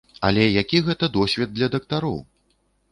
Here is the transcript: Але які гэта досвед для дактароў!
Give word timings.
Але 0.29 0.45
які 0.61 0.81
гэта 0.89 1.11
досвед 1.21 1.49
для 1.59 1.67
дактароў! 1.77 2.19